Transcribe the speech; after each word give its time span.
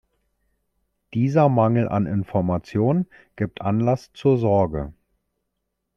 Dieser 1.13 1.47
Mangel 1.47 1.87
an 1.87 2.07
Information 2.07 3.05
gibt 3.35 3.61
Anlass 3.61 4.11
zur 4.13 4.39
Sorge. 4.39 4.93